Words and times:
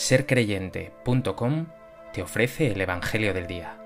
sercreyente.com 0.00 1.66
te 2.14 2.22
ofrece 2.22 2.72
el 2.72 2.80
Evangelio 2.80 3.34
del 3.34 3.46
Día. 3.46 3.76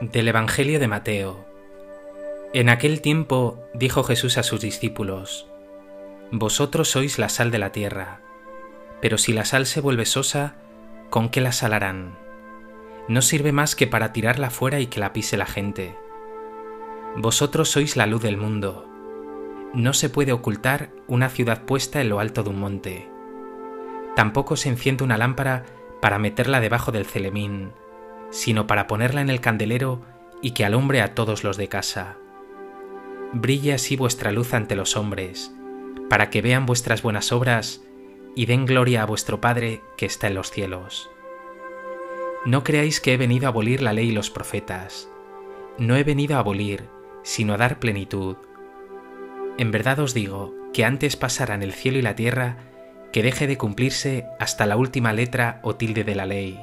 Del 0.00 0.28
Evangelio 0.28 0.78
de 0.78 0.86
Mateo. 0.86 1.44
En 2.54 2.68
aquel 2.68 3.00
tiempo 3.00 3.58
dijo 3.74 4.04
Jesús 4.04 4.38
a 4.38 4.44
sus 4.44 4.60
discípulos, 4.60 5.48
Vosotros 6.30 6.88
sois 6.88 7.18
la 7.18 7.28
sal 7.28 7.50
de 7.50 7.58
la 7.58 7.72
tierra, 7.72 8.20
pero 9.02 9.18
si 9.18 9.32
la 9.32 9.44
sal 9.44 9.66
se 9.66 9.80
vuelve 9.80 10.06
sosa, 10.06 10.54
¿con 11.10 11.30
qué 11.30 11.40
la 11.40 11.52
salarán? 11.52 12.18
No 13.08 13.22
sirve 13.22 13.52
más 13.52 13.74
que 13.74 13.86
para 13.86 14.12
tirarla 14.12 14.50
fuera 14.50 14.80
y 14.80 14.86
que 14.86 15.00
la 15.00 15.12
pise 15.12 15.36
la 15.36 15.46
gente. 15.46 15.96
Vosotros 17.16 17.70
sois 17.70 17.96
la 17.96 18.06
luz 18.06 18.22
del 18.22 18.36
mundo. 18.36 18.86
No 19.72 19.94
se 19.94 20.10
puede 20.10 20.32
ocultar 20.32 20.90
una 21.06 21.30
ciudad 21.30 21.62
puesta 21.62 22.00
en 22.00 22.10
lo 22.10 22.20
alto 22.20 22.42
de 22.42 22.50
un 22.50 22.60
monte. 22.60 23.08
Tampoco 24.14 24.56
se 24.56 24.68
enciende 24.68 25.04
una 25.04 25.16
lámpara 25.16 25.64
para 26.02 26.18
meterla 26.18 26.60
debajo 26.60 26.92
del 26.92 27.06
celemín, 27.06 27.72
sino 28.30 28.66
para 28.66 28.86
ponerla 28.86 29.20
en 29.20 29.30
el 29.30 29.40
candelero 29.40 30.02
y 30.42 30.50
que 30.50 30.64
alumbre 30.64 31.00
a 31.00 31.14
todos 31.14 31.44
los 31.44 31.56
de 31.56 31.68
casa. 31.68 32.16
Brille 33.32 33.74
así 33.74 33.96
vuestra 33.96 34.32
luz 34.32 34.54
ante 34.54 34.76
los 34.76 34.96
hombres, 34.96 35.52
para 36.10 36.30
que 36.30 36.42
vean 36.42 36.66
vuestras 36.66 37.02
buenas 37.02 37.32
obras 37.32 37.82
y 38.38 38.46
den 38.46 38.66
gloria 38.66 39.02
a 39.02 39.04
vuestro 39.04 39.40
Padre 39.40 39.82
que 39.96 40.06
está 40.06 40.28
en 40.28 40.36
los 40.36 40.52
cielos. 40.52 41.10
No 42.46 42.62
creáis 42.62 43.00
que 43.00 43.12
he 43.12 43.16
venido 43.16 43.46
a 43.46 43.48
abolir 43.48 43.82
la 43.82 43.92
ley 43.92 44.10
y 44.10 44.12
los 44.12 44.30
profetas. 44.30 45.08
No 45.76 45.96
he 45.96 46.04
venido 46.04 46.36
a 46.36 46.38
abolir, 46.38 46.84
sino 47.24 47.54
a 47.54 47.56
dar 47.56 47.80
plenitud. 47.80 48.36
En 49.58 49.72
verdad 49.72 49.98
os 49.98 50.14
digo 50.14 50.54
que 50.72 50.84
antes 50.84 51.16
pasarán 51.16 51.64
el 51.64 51.72
cielo 51.72 51.98
y 51.98 52.02
la 52.02 52.14
tierra 52.14 52.58
que 53.12 53.24
deje 53.24 53.48
de 53.48 53.58
cumplirse 53.58 54.26
hasta 54.38 54.66
la 54.66 54.76
última 54.76 55.12
letra 55.12 55.58
o 55.64 55.74
tilde 55.74 56.04
de 56.04 56.14
la 56.14 56.26
ley. 56.26 56.60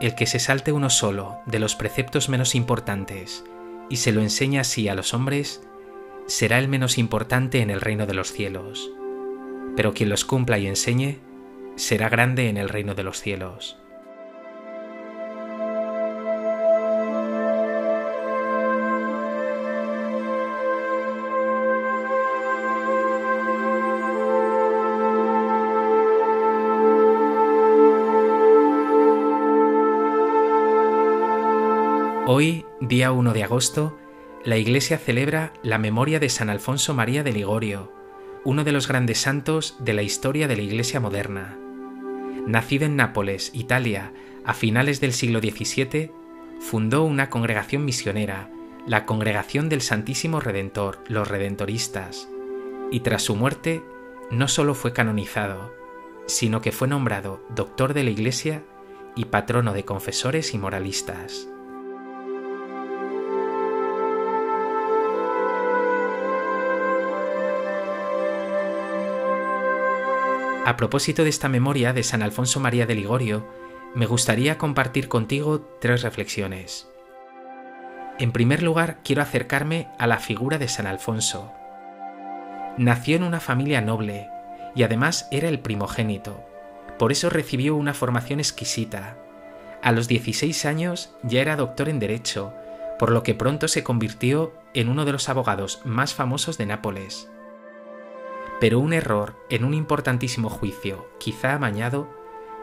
El 0.00 0.14
que 0.14 0.26
se 0.26 0.38
salte 0.38 0.70
uno 0.70 0.90
solo 0.90 1.40
de 1.46 1.58
los 1.58 1.74
preceptos 1.74 2.28
menos 2.28 2.54
importantes 2.54 3.42
y 3.90 3.96
se 3.96 4.12
lo 4.12 4.20
enseña 4.20 4.60
así 4.60 4.88
a 4.88 4.94
los 4.94 5.12
hombres, 5.12 5.60
será 6.28 6.60
el 6.60 6.68
menos 6.68 6.98
importante 6.98 7.62
en 7.62 7.70
el 7.70 7.80
reino 7.80 8.06
de 8.06 8.14
los 8.14 8.30
cielos 8.30 8.92
pero 9.76 9.94
quien 9.94 10.08
los 10.08 10.24
cumpla 10.24 10.58
y 10.58 10.66
enseñe 10.66 11.18
será 11.76 12.08
grande 12.08 12.48
en 12.48 12.56
el 12.56 12.68
reino 12.68 12.94
de 12.94 13.02
los 13.04 13.20
cielos. 13.20 13.78
Hoy, 32.30 32.66
día 32.80 33.10
1 33.10 33.32
de 33.32 33.42
agosto, 33.42 33.96
la 34.44 34.58
Iglesia 34.58 34.98
celebra 34.98 35.54
la 35.62 35.78
memoria 35.78 36.20
de 36.20 36.28
San 36.28 36.50
Alfonso 36.50 36.92
María 36.92 37.22
de 37.22 37.32
Ligorio, 37.32 37.90
uno 38.44 38.64
de 38.64 38.72
los 38.72 38.88
grandes 38.88 39.20
santos 39.20 39.76
de 39.80 39.92
la 39.92 40.02
historia 40.02 40.48
de 40.48 40.56
la 40.56 40.62
Iglesia 40.62 41.00
moderna. 41.00 41.58
Nacido 42.46 42.86
en 42.86 42.96
Nápoles, 42.96 43.50
Italia, 43.54 44.12
a 44.44 44.54
finales 44.54 45.00
del 45.00 45.12
siglo 45.12 45.40
XVII, 45.40 46.10
fundó 46.60 47.04
una 47.04 47.30
congregación 47.30 47.84
misionera, 47.84 48.50
la 48.86 49.04
Congregación 49.04 49.68
del 49.68 49.82
Santísimo 49.82 50.40
Redentor, 50.40 51.04
los 51.08 51.28
Redentoristas, 51.28 52.28
y 52.90 53.00
tras 53.00 53.22
su 53.22 53.36
muerte 53.36 53.82
no 54.30 54.48
solo 54.48 54.74
fue 54.74 54.92
canonizado, 54.92 55.74
sino 56.26 56.60
que 56.60 56.72
fue 56.72 56.88
nombrado 56.88 57.44
doctor 57.54 57.94
de 57.94 58.04
la 58.04 58.10
Iglesia 58.10 58.62
y 59.14 59.26
patrono 59.26 59.72
de 59.72 59.84
confesores 59.84 60.54
y 60.54 60.58
moralistas. 60.58 61.48
A 70.68 70.76
propósito 70.76 71.24
de 71.24 71.30
esta 71.30 71.48
memoria 71.48 71.94
de 71.94 72.02
San 72.02 72.20
Alfonso 72.20 72.60
María 72.60 72.84
de 72.84 72.94
Ligorio, 72.94 73.48
me 73.94 74.04
gustaría 74.04 74.58
compartir 74.58 75.08
contigo 75.08 75.62
tres 75.80 76.02
reflexiones. 76.02 76.90
En 78.18 78.32
primer 78.32 78.62
lugar, 78.62 78.98
quiero 79.02 79.22
acercarme 79.22 79.88
a 79.98 80.06
la 80.06 80.18
figura 80.18 80.58
de 80.58 80.68
San 80.68 80.86
Alfonso. 80.86 81.50
Nació 82.76 83.16
en 83.16 83.22
una 83.22 83.40
familia 83.40 83.80
noble 83.80 84.28
y 84.74 84.82
además 84.82 85.26
era 85.30 85.48
el 85.48 85.60
primogénito. 85.60 86.44
Por 86.98 87.12
eso 87.12 87.30
recibió 87.30 87.74
una 87.74 87.94
formación 87.94 88.38
exquisita. 88.38 89.16
A 89.82 89.90
los 89.92 90.06
16 90.06 90.66
años 90.66 91.14
ya 91.22 91.40
era 91.40 91.56
doctor 91.56 91.88
en 91.88 91.98
Derecho, 91.98 92.52
por 92.98 93.10
lo 93.10 93.22
que 93.22 93.34
pronto 93.34 93.68
se 93.68 93.82
convirtió 93.82 94.52
en 94.74 94.90
uno 94.90 95.06
de 95.06 95.12
los 95.12 95.30
abogados 95.30 95.80
más 95.86 96.12
famosos 96.12 96.58
de 96.58 96.66
Nápoles. 96.66 97.30
Pero 98.60 98.80
un 98.80 98.92
error 98.92 99.36
en 99.50 99.64
un 99.64 99.74
importantísimo 99.74 100.50
juicio, 100.50 101.08
quizá 101.18 101.54
amañado, 101.54 102.08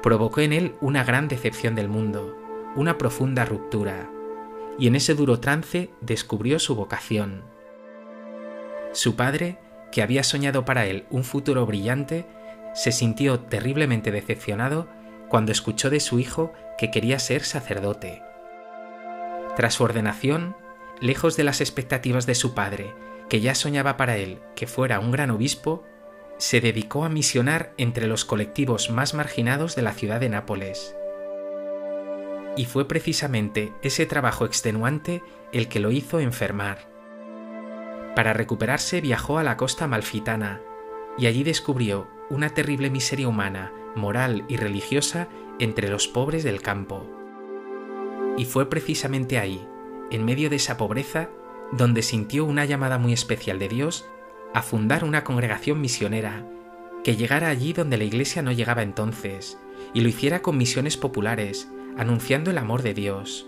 provocó 0.03 0.41
en 0.41 0.51
él 0.51 0.75
una 0.81 1.03
gran 1.03 1.27
decepción 1.27 1.73
del 1.75 1.87
mundo, 1.87 2.37
una 2.75 2.97
profunda 2.97 3.45
ruptura, 3.45 4.09
y 4.77 4.87
en 4.87 4.95
ese 4.95 5.15
duro 5.15 5.39
trance 5.39 5.89
descubrió 6.01 6.59
su 6.59 6.75
vocación. 6.75 7.43
Su 8.91 9.15
padre, 9.15 9.57
que 9.91 10.01
había 10.01 10.23
soñado 10.23 10.65
para 10.65 10.85
él 10.85 11.05
un 11.09 11.23
futuro 11.23 11.65
brillante, 11.65 12.25
se 12.73 12.91
sintió 12.91 13.39
terriblemente 13.39 14.11
decepcionado 14.11 14.89
cuando 15.29 15.53
escuchó 15.53 15.89
de 15.89 16.01
su 16.01 16.19
hijo 16.19 16.51
que 16.77 16.91
quería 16.91 17.19
ser 17.19 17.43
sacerdote. 17.43 18.21
Tras 19.55 19.75
su 19.75 19.85
ordenación, 19.85 20.57
lejos 20.99 21.37
de 21.37 21.45
las 21.45 21.61
expectativas 21.61 22.25
de 22.25 22.35
su 22.35 22.53
padre 22.53 22.93
que 23.29 23.41
ya 23.41 23.55
soñaba 23.55 23.97
para 23.97 24.17
él 24.17 24.39
que 24.55 24.67
fuera 24.67 24.99
un 24.99 25.11
gran 25.11 25.31
obispo, 25.31 25.83
se 26.37 26.61
dedicó 26.61 27.05
a 27.05 27.09
misionar 27.09 27.73
entre 27.77 28.07
los 28.07 28.25
colectivos 28.25 28.89
más 28.89 29.13
marginados 29.13 29.75
de 29.75 29.81
la 29.81 29.93
ciudad 29.93 30.19
de 30.19 30.29
Nápoles. 30.29 30.95
Y 32.57 32.65
fue 32.65 32.87
precisamente 32.87 33.73
ese 33.81 34.05
trabajo 34.05 34.45
extenuante 34.45 35.21
el 35.51 35.67
que 35.67 35.79
lo 35.79 35.91
hizo 35.91 36.19
enfermar. 36.19 36.89
Para 38.15 38.33
recuperarse 38.33 39.01
viajó 39.01 39.37
a 39.39 39.43
la 39.43 39.57
costa 39.57 39.87
malfitana 39.87 40.61
y 41.17 41.27
allí 41.27 41.43
descubrió 41.43 42.07
una 42.29 42.49
terrible 42.49 42.89
miseria 42.89 43.27
humana, 43.27 43.73
moral 43.95 44.45
y 44.47 44.57
religiosa 44.57 45.27
entre 45.59 45.89
los 45.89 46.07
pobres 46.07 46.43
del 46.43 46.61
campo. 46.61 47.05
Y 48.37 48.45
fue 48.45 48.69
precisamente 48.69 49.37
ahí, 49.37 49.65
en 50.11 50.25
medio 50.25 50.49
de 50.49 50.57
esa 50.57 50.77
pobreza, 50.77 51.29
donde 51.77 52.01
sintió 52.01 52.45
una 52.45 52.65
llamada 52.65 52.97
muy 52.97 53.13
especial 53.13 53.59
de 53.59 53.67
Dios 53.67 54.05
a 54.53 54.61
fundar 54.61 55.03
una 55.03 55.23
congregación 55.23 55.81
misionera 55.81 56.45
que 57.03 57.15
llegara 57.15 57.49
allí 57.49 57.73
donde 57.73 57.97
la 57.97 58.03
iglesia 58.03 58.41
no 58.41 58.51
llegaba 58.51 58.81
entonces 58.81 59.59
y 59.93 60.01
lo 60.01 60.09
hiciera 60.09 60.41
con 60.41 60.57
misiones 60.57 60.97
populares, 60.97 61.69
anunciando 61.97 62.49
el 62.49 62.57
amor 62.57 62.81
de 62.81 62.93
Dios. 62.93 63.45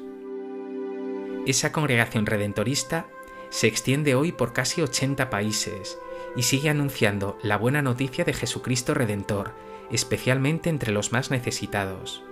Esa 1.48 1.72
congregación 1.72 2.26
redentorista 2.26 3.08
se 3.50 3.68
extiende 3.68 4.14
hoy 4.14 4.32
por 4.32 4.54
casi 4.54 4.82
80 4.82 5.30
países 5.30 5.98
y 6.36 6.44
sigue 6.44 6.70
anunciando 6.70 7.40
la 7.42 7.58
buena 7.58 7.82
noticia 7.82 8.26
de 8.26 8.34
Jesucristo 8.34 8.94
Redentor, 8.94 9.54
especialmente 9.90 10.70
entre 10.70 10.92
los 10.92 11.12
más 11.12 11.32
necesitados. 11.32 12.24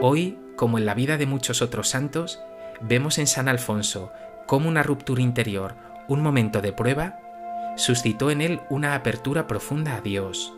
Hoy, 0.00 0.38
como 0.56 0.78
en 0.78 0.86
la 0.86 0.94
vida 0.94 1.18
de 1.18 1.26
muchos 1.26 1.60
otros 1.60 1.88
santos, 1.88 2.40
vemos 2.82 3.18
en 3.18 3.26
San 3.26 3.48
Alfonso 3.48 4.12
cómo 4.46 4.68
una 4.68 4.82
ruptura 4.82 5.22
interior, 5.22 5.74
un 6.08 6.22
momento 6.22 6.60
de 6.60 6.72
prueba, 6.72 7.18
suscitó 7.76 8.30
en 8.30 8.40
él 8.40 8.60
una 8.68 8.94
apertura 8.94 9.46
profunda 9.46 9.96
a 9.96 10.00
Dios. 10.00 10.52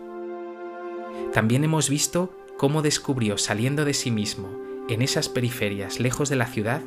También 1.33 1.65
hemos 1.65 1.89
visto 1.89 2.37
cómo 2.59 2.83
descubrió 2.83 3.39
saliendo 3.39 3.85
de 3.85 3.95
sí 3.95 4.11
mismo, 4.11 4.49
en 4.89 5.03
esas 5.03 5.29
periferias 5.29 6.01
lejos 6.01 6.29
de 6.29 6.37
la 6.37 6.47
ciudad, 6.47 6.83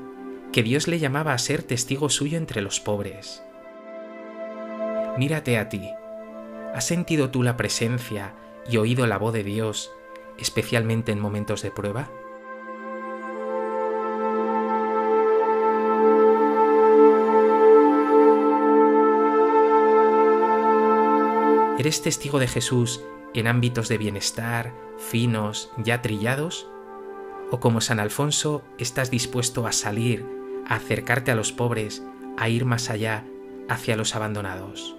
que 0.51 0.63
Dios 0.63 0.87
le 0.87 0.99
llamaba 0.99 1.33
a 1.33 1.37
ser 1.37 1.63
testigo 1.63 2.09
suyo 2.09 2.37
entre 2.37 2.61
los 2.61 2.79
pobres. 2.79 3.43
Mírate 5.17 5.57
a 5.57 5.69
ti. 5.69 5.89
¿Has 6.73 6.85
sentido 6.85 7.29
tú 7.31 7.43
la 7.43 7.57
presencia 7.57 8.33
y 8.69 8.77
oído 8.77 9.07
la 9.07 9.17
voz 9.17 9.33
de 9.33 9.43
Dios, 9.43 9.91
especialmente 10.37 11.11
en 11.11 11.19
momentos 11.19 11.61
de 11.61 11.71
prueba? 11.71 12.09
¿Eres 21.79 22.01
testigo 22.01 22.39
de 22.39 22.47
Jesús 22.47 23.03
en 23.35 23.45
ámbitos 23.45 23.87
de 23.87 23.99
bienestar, 23.99 24.73
finos, 24.97 25.69
ya 25.77 26.01
trillados? 26.01 26.67
¿O 27.51 27.59
como 27.59 27.81
San 27.81 27.99
Alfonso 27.99 28.63
estás 28.79 29.11
dispuesto 29.11 29.67
a 29.67 29.71
salir, 29.71 30.25
a 30.65 30.75
acercarte 30.75 31.29
a 31.29 31.35
los 31.35 31.51
pobres, 31.51 32.01
a 32.35 32.49
ir 32.49 32.65
más 32.65 32.89
allá, 32.89 33.25
hacia 33.69 33.95
los 33.95 34.15
abandonados? 34.15 34.95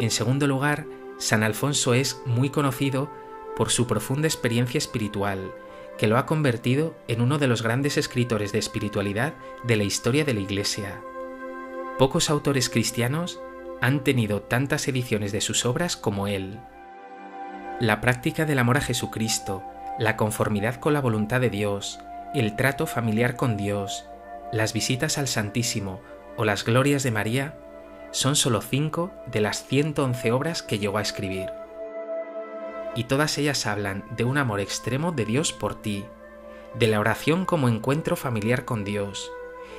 En 0.00 0.10
segundo 0.10 0.46
lugar, 0.46 0.86
San 1.18 1.42
Alfonso 1.42 1.94
es 1.94 2.20
muy 2.26 2.50
conocido 2.50 3.10
por 3.56 3.70
su 3.70 3.86
profunda 3.86 4.26
experiencia 4.26 4.78
espiritual, 4.78 5.52
que 5.96 6.06
lo 6.06 6.18
ha 6.18 6.26
convertido 6.26 6.96
en 7.08 7.20
uno 7.20 7.38
de 7.38 7.46
los 7.46 7.62
grandes 7.62 7.96
escritores 7.96 8.52
de 8.52 8.58
espiritualidad 8.58 9.34
de 9.62 9.76
la 9.76 9.84
historia 9.84 10.24
de 10.24 10.34
la 10.34 10.40
Iglesia. 10.40 11.00
Pocos 11.98 12.30
autores 12.30 12.68
cristianos 12.68 13.40
han 13.80 14.02
tenido 14.02 14.42
tantas 14.42 14.88
ediciones 14.88 15.30
de 15.30 15.40
sus 15.40 15.64
obras 15.64 15.96
como 15.96 16.26
él. 16.26 16.58
La 17.80 18.00
práctica 18.00 18.44
del 18.44 18.58
amor 18.58 18.78
a 18.78 18.80
Jesucristo, 18.80 19.62
la 19.98 20.16
conformidad 20.16 20.76
con 20.76 20.92
la 20.92 21.00
voluntad 21.00 21.40
de 21.40 21.50
Dios, 21.50 22.00
el 22.34 22.56
trato 22.56 22.86
familiar 22.86 23.36
con 23.36 23.56
Dios, 23.56 24.06
las 24.52 24.72
visitas 24.72 25.18
al 25.18 25.28
Santísimo 25.28 26.00
o 26.36 26.44
las 26.44 26.64
glorias 26.64 27.04
de 27.04 27.12
María 27.12 27.58
son 28.14 28.36
solo 28.36 28.62
cinco 28.62 29.10
de 29.26 29.40
las 29.40 29.66
111 29.66 30.30
obras 30.30 30.62
que 30.62 30.78
llegó 30.78 30.98
a 30.98 31.02
escribir. 31.02 31.50
Y 32.94 33.04
todas 33.04 33.36
ellas 33.38 33.66
hablan 33.66 34.04
de 34.16 34.22
un 34.22 34.38
amor 34.38 34.60
extremo 34.60 35.10
de 35.10 35.24
Dios 35.24 35.52
por 35.52 35.82
ti, 35.82 36.04
de 36.78 36.86
la 36.86 37.00
oración 37.00 37.44
como 37.44 37.68
encuentro 37.68 38.14
familiar 38.14 38.64
con 38.64 38.84
Dios, 38.84 39.32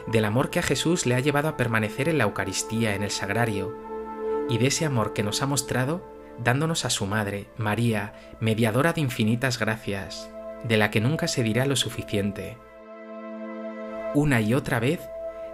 del 0.07 0.25
amor 0.25 0.49
que 0.49 0.59
a 0.59 0.63
Jesús 0.63 1.05
le 1.05 1.15
ha 1.15 1.21
llevado 1.21 1.47
a 1.47 1.55
permanecer 1.55 2.09
en 2.09 2.17
la 2.17 2.25
Eucaristía, 2.25 2.93
en 2.93 3.03
el 3.03 3.11
sagrario, 3.11 3.73
y 4.49 4.57
de 4.57 4.67
ese 4.67 4.83
amor 4.83 5.13
que 5.13 5.23
nos 5.23 5.41
ha 5.41 5.45
mostrado 5.45 6.03
dándonos 6.37 6.83
a 6.83 6.89
su 6.89 7.05
Madre, 7.05 7.47
María, 7.55 8.35
mediadora 8.41 8.91
de 8.91 8.99
infinitas 8.99 9.57
gracias, 9.57 10.29
de 10.65 10.75
la 10.75 10.91
que 10.91 10.99
nunca 10.99 11.29
se 11.29 11.41
dirá 11.41 11.65
lo 11.65 11.77
suficiente. 11.77 12.57
Una 14.13 14.41
y 14.41 14.53
otra 14.53 14.81
vez 14.81 14.99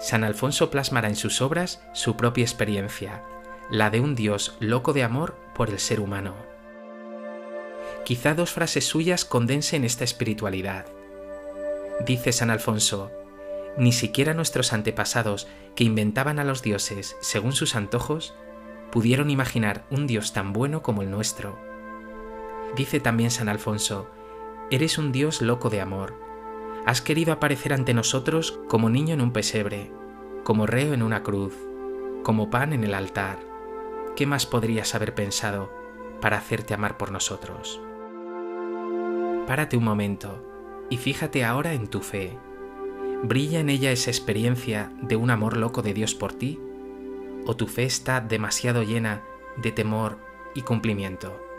San 0.01 0.23
Alfonso 0.23 0.71
plasmará 0.71 1.09
en 1.09 1.15
sus 1.15 1.41
obras 1.41 1.79
su 1.93 2.17
propia 2.17 2.41
experiencia, 2.41 3.23
la 3.69 3.91
de 3.91 3.99
un 3.99 4.15
Dios 4.15 4.57
loco 4.59 4.93
de 4.93 5.03
amor 5.03 5.35
por 5.53 5.69
el 5.69 5.77
ser 5.77 5.99
humano. 5.99 6.33
Quizá 8.03 8.33
dos 8.33 8.51
frases 8.51 8.83
suyas 8.83 9.25
condensen 9.25 9.85
esta 9.85 10.03
espiritualidad. 10.03 10.87
Dice 12.03 12.31
San 12.31 12.49
Alfonso, 12.49 13.11
ni 13.77 13.91
siquiera 13.91 14.33
nuestros 14.33 14.73
antepasados, 14.73 15.47
que 15.75 15.83
inventaban 15.83 16.39
a 16.39 16.43
los 16.43 16.63
dioses 16.63 17.15
según 17.21 17.53
sus 17.53 17.75
antojos, 17.75 18.33
pudieron 18.91 19.29
imaginar 19.29 19.85
un 19.91 20.07
Dios 20.07 20.33
tan 20.33 20.51
bueno 20.51 20.81
como 20.81 21.03
el 21.03 21.11
nuestro. 21.11 21.59
Dice 22.75 22.99
también 22.99 23.29
San 23.29 23.49
Alfonso, 23.49 24.09
eres 24.71 24.97
un 24.97 25.11
Dios 25.11 25.43
loco 25.43 25.69
de 25.69 25.79
amor, 25.79 26.15
has 26.85 27.01
querido 27.01 27.33
aparecer 27.33 27.73
ante 27.73 27.93
nosotros 27.93 28.59
como 28.67 28.89
niño 28.89 29.13
en 29.13 29.21
un 29.21 29.31
pesebre, 29.31 29.91
como 30.43 30.65
reo 30.65 30.93
en 30.93 31.03
una 31.03 31.23
cruz, 31.23 31.55
como 32.23 32.49
pan 32.49 32.73
en 32.73 32.83
el 32.83 32.93
altar. 32.93 33.39
¿Qué 34.15 34.25
más 34.25 34.45
podrías 34.45 34.95
haber 34.95 35.13
pensado 35.13 35.71
para 36.21 36.37
hacerte 36.37 36.73
amar 36.73 36.97
por 36.97 37.11
nosotros? 37.11 37.81
Párate 39.47 39.77
un 39.77 39.83
momento 39.83 40.85
y 40.89 40.97
fíjate 40.97 41.43
ahora 41.43 41.73
en 41.73 41.87
tu 41.87 42.01
fe. 42.01 42.37
¿Brilla 43.23 43.59
en 43.59 43.69
ella 43.69 43.91
esa 43.91 44.09
experiencia 44.09 44.91
de 45.01 45.15
un 45.15 45.29
amor 45.29 45.57
loco 45.57 45.81
de 45.81 45.93
Dios 45.93 46.15
por 46.15 46.33
ti? 46.33 46.59
¿O 47.45 47.55
tu 47.55 47.67
fe 47.67 47.83
está 47.83 48.21
demasiado 48.21 48.83
llena 48.83 49.23
de 49.57 49.71
temor 49.71 50.17
y 50.55 50.61
cumplimiento? 50.61 51.50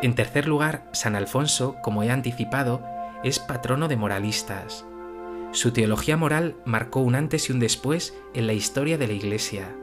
En 0.00 0.14
tercer 0.14 0.46
lugar, 0.46 0.88
San 0.92 1.16
Alfonso, 1.16 1.76
como 1.82 2.04
he 2.04 2.10
anticipado, 2.12 2.84
es 3.24 3.40
patrono 3.40 3.88
de 3.88 3.96
moralistas. 3.96 4.86
Su 5.50 5.72
teología 5.72 6.16
moral 6.16 6.54
marcó 6.64 7.00
un 7.00 7.16
antes 7.16 7.48
y 7.48 7.52
un 7.52 7.58
después 7.58 8.14
en 8.32 8.46
la 8.46 8.52
historia 8.52 8.96
de 8.96 9.08
la 9.08 9.14
Iglesia. 9.14 9.74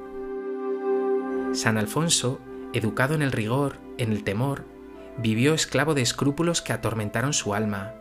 San 1.52 1.78
Alfonso, 1.78 2.40
educado 2.72 3.14
en 3.14 3.24
el 3.24 3.34
rigor, 3.34 3.78
en 3.98 4.14
el 4.14 4.24
temor, 4.24 4.64
vivió 5.18 5.54
esclavo 5.54 5.94
de 5.94 6.02
escrúpulos 6.02 6.62
que 6.62 6.72
atormentaron 6.72 7.34
su 7.34 7.54
alma. 7.54 7.94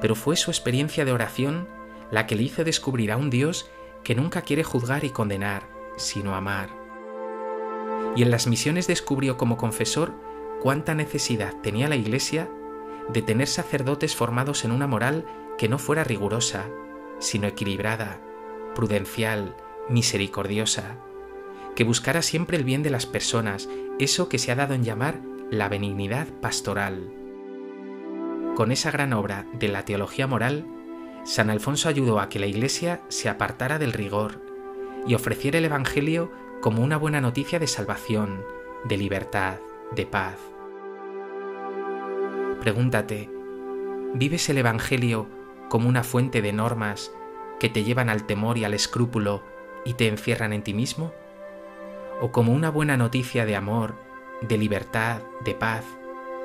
Pero 0.00 0.14
fue 0.14 0.36
su 0.36 0.52
experiencia 0.52 1.04
de 1.04 1.12
oración 1.12 1.66
la 2.12 2.28
que 2.28 2.36
le 2.36 2.44
hizo 2.44 2.62
descubrir 2.62 3.10
a 3.10 3.16
un 3.16 3.28
Dios 3.28 3.68
que 4.04 4.14
nunca 4.14 4.42
quiere 4.42 4.62
juzgar 4.62 5.04
y 5.04 5.10
condenar, 5.10 5.64
sino 5.96 6.36
amar. 6.36 6.68
Y 8.14 8.22
en 8.22 8.30
las 8.30 8.46
misiones 8.46 8.86
descubrió 8.86 9.36
como 9.36 9.56
confesor 9.56 10.27
cuánta 10.60 10.94
necesidad 10.94 11.54
tenía 11.62 11.88
la 11.88 11.96
Iglesia 11.96 12.48
de 13.08 13.22
tener 13.22 13.48
sacerdotes 13.48 14.14
formados 14.14 14.64
en 14.64 14.72
una 14.72 14.86
moral 14.86 15.24
que 15.56 15.68
no 15.68 15.78
fuera 15.78 16.04
rigurosa, 16.04 16.66
sino 17.18 17.46
equilibrada, 17.46 18.20
prudencial, 18.74 19.56
misericordiosa, 19.88 20.96
que 21.74 21.84
buscara 21.84 22.22
siempre 22.22 22.56
el 22.56 22.64
bien 22.64 22.82
de 22.82 22.90
las 22.90 23.06
personas, 23.06 23.68
eso 23.98 24.28
que 24.28 24.38
se 24.38 24.52
ha 24.52 24.56
dado 24.56 24.74
en 24.74 24.84
llamar 24.84 25.20
la 25.50 25.68
benignidad 25.68 26.28
pastoral. 26.40 27.12
Con 28.54 28.72
esa 28.72 28.90
gran 28.90 29.12
obra 29.12 29.46
de 29.52 29.68
la 29.68 29.84
teología 29.84 30.26
moral, 30.26 30.66
San 31.24 31.50
Alfonso 31.50 31.88
ayudó 31.88 32.20
a 32.20 32.28
que 32.28 32.38
la 32.38 32.46
Iglesia 32.46 33.02
se 33.08 33.28
apartara 33.28 33.78
del 33.78 33.92
rigor 33.92 34.40
y 35.06 35.14
ofreciera 35.14 35.58
el 35.58 35.64
Evangelio 35.64 36.30
como 36.60 36.82
una 36.82 36.96
buena 36.96 37.20
noticia 37.20 37.58
de 37.58 37.66
salvación, 37.66 38.44
de 38.84 38.96
libertad, 38.96 39.58
de 39.94 40.06
paz. 40.06 40.38
Pregúntate, 42.60 43.30
¿vives 44.14 44.48
el 44.48 44.58
Evangelio 44.58 45.28
como 45.68 45.88
una 45.88 46.02
fuente 46.02 46.42
de 46.42 46.52
normas 46.52 47.12
que 47.60 47.68
te 47.68 47.84
llevan 47.84 48.08
al 48.08 48.24
temor 48.24 48.58
y 48.58 48.64
al 48.64 48.74
escrúpulo 48.74 49.42
y 49.84 49.94
te 49.94 50.08
encierran 50.08 50.52
en 50.52 50.62
ti 50.62 50.74
mismo? 50.74 51.12
¿O 52.20 52.32
como 52.32 52.52
una 52.52 52.70
buena 52.70 52.96
noticia 52.96 53.46
de 53.46 53.56
amor, 53.56 53.94
de 54.42 54.58
libertad, 54.58 55.22
de 55.44 55.54
paz, 55.54 55.84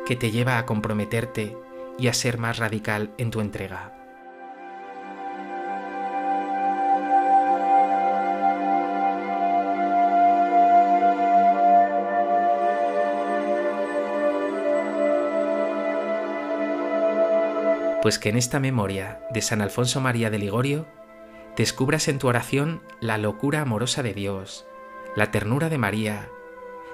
que 0.06 0.16
te 0.16 0.32
lleva 0.32 0.58
a 0.58 0.66
comprometerte 0.66 1.58
y 1.98 2.08
a 2.08 2.14
ser 2.14 2.38
más 2.38 2.58
radical 2.58 3.14
en 3.18 3.32
tu 3.32 3.42
entrega? 3.42 4.03
Pues 18.04 18.20
que 18.20 18.28
en 18.28 18.36
esta 18.36 18.60
memoria 18.60 19.22
de 19.32 19.42
San 19.42 19.62
Alfonso 19.62 20.02
María 20.02 20.30
de 20.30 20.38
Ligorio 20.38 20.86
descubras 21.56 22.10
en 22.10 22.20
tu 22.20 22.28
oración 22.28 22.82
la 23.00 23.18
locura 23.18 23.62
amorosa 23.62 24.04
de 24.04 24.14
Dios, 24.14 24.68
la 25.16 25.32
ternura 25.32 25.70
de 25.70 25.78
María, 25.78 26.30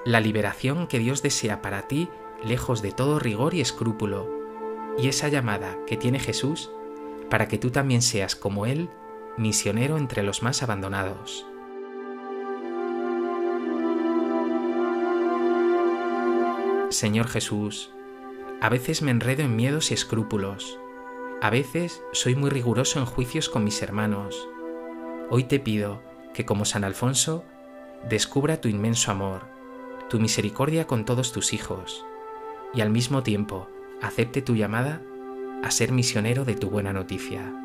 la 0.04 0.20
liberación 0.20 0.86
que 0.86 1.00
Dios 1.00 1.20
desea 1.20 1.62
para 1.62 1.88
ti 1.88 2.08
lejos 2.44 2.80
de 2.80 2.92
todo 2.92 3.18
rigor 3.18 3.54
y 3.54 3.60
escrúpulo, 3.60 4.30
y 4.98 5.08
esa 5.08 5.26
llamada 5.26 5.76
que 5.84 5.96
tiene 5.96 6.20
Jesús 6.20 6.70
para 7.28 7.48
que 7.48 7.58
tú 7.58 7.72
también 7.72 8.02
seas 8.02 8.36
como 8.36 8.64
Él, 8.64 8.88
misionero 9.36 9.98
entre 9.98 10.22
los 10.22 10.44
más 10.44 10.62
abandonados. 10.62 11.44
Señor 16.90 17.26
Jesús, 17.26 17.90
a 18.60 18.68
veces 18.68 19.02
me 19.02 19.10
enredo 19.10 19.42
en 19.42 19.56
miedos 19.56 19.90
y 19.90 19.94
escrúpulos, 19.94 20.78
a 21.42 21.48
veces 21.48 22.02
soy 22.12 22.34
muy 22.34 22.50
riguroso 22.50 22.98
en 22.98 23.06
juicios 23.06 23.48
con 23.48 23.64
mis 23.64 23.80
hermanos. 23.80 24.48
Hoy 25.30 25.44
te 25.44 25.58
pido 25.58 26.02
que 26.34 26.44
como 26.44 26.66
San 26.66 26.84
Alfonso, 26.84 27.44
descubra 28.08 28.60
tu 28.60 28.68
inmenso 28.68 29.10
amor, 29.10 29.46
tu 30.10 30.20
misericordia 30.20 30.86
con 30.86 31.06
todos 31.06 31.32
tus 31.32 31.54
hijos, 31.54 32.04
y 32.74 32.82
al 32.82 32.90
mismo 32.90 33.22
tiempo 33.22 33.68
acepte 34.02 34.42
tu 34.42 34.54
llamada 34.54 35.00
a 35.62 35.70
ser 35.70 35.92
misionero 35.92 36.44
de 36.44 36.56
tu 36.56 36.68
buena 36.68 36.92
noticia. 36.92 37.59